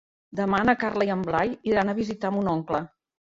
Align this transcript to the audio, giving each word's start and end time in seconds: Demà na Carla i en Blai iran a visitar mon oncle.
Demà 0.37 0.61
na 0.69 0.73
Carla 0.83 1.07
i 1.09 1.11
en 1.17 1.21
Blai 1.27 1.53
iran 1.73 1.93
a 1.93 1.97
visitar 2.01 2.33
mon 2.39 2.51
oncle. 2.55 2.81